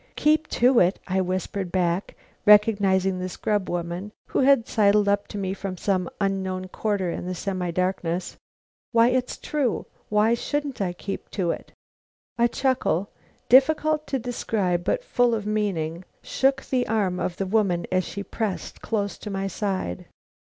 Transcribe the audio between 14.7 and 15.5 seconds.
but full of